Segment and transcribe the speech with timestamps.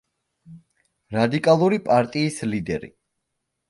[1.17, 2.95] რადიკალური პარტიის ლიდერი.